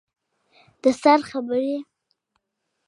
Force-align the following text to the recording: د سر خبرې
د 0.81 0.85
سر 1.01 1.19
خبرې 1.29 1.75